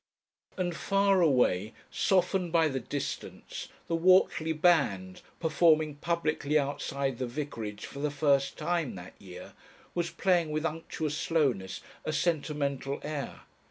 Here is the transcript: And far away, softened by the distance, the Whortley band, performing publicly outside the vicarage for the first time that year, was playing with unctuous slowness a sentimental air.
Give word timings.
And 0.57 0.75
far 0.75 1.21
away, 1.21 1.73
softened 1.91 2.51
by 2.51 2.69
the 2.69 2.79
distance, 2.79 3.67
the 3.87 3.95
Whortley 3.95 4.51
band, 4.51 5.21
performing 5.39 5.97
publicly 5.97 6.57
outside 6.57 7.19
the 7.19 7.27
vicarage 7.27 7.85
for 7.85 7.99
the 7.99 8.09
first 8.09 8.57
time 8.57 8.95
that 8.95 9.13
year, 9.21 9.53
was 9.93 10.09
playing 10.09 10.49
with 10.49 10.65
unctuous 10.65 11.15
slowness 11.15 11.81
a 12.03 12.13
sentimental 12.13 12.99
air. 13.03 13.41